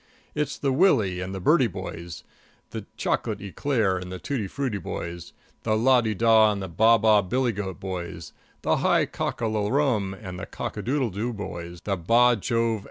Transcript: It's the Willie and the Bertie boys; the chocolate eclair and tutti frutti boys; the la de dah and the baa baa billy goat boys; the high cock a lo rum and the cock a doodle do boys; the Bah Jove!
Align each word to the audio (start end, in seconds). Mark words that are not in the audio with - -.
It's 0.33 0.57
the 0.57 0.73
Willie 0.73 1.21
and 1.21 1.31
the 1.35 1.39
Bertie 1.39 1.67
boys; 1.67 2.23
the 2.71 2.87
chocolate 2.97 3.39
eclair 3.39 3.99
and 3.99 4.09
tutti 4.23 4.47
frutti 4.47 4.79
boys; 4.79 5.31
the 5.61 5.77
la 5.77 6.01
de 6.01 6.15
dah 6.15 6.51
and 6.51 6.59
the 6.59 6.67
baa 6.67 6.97
baa 6.97 7.21
billy 7.21 7.51
goat 7.51 7.79
boys; 7.79 8.33
the 8.63 8.77
high 8.77 9.05
cock 9.05 9.41
a 9.41 9.47
lo 9.47 9.69
rum 9.69 10.15
and 10.19 10.39
the 10.39 10.47
cock 10.47 10.75
a 10.75 10.81
doodle 10.81 11.11
do 11.11 11.31
boys; 11.33 11.81
the 11.83 11.97
Bah 11.97 12.33
Jove! 12.33 12.79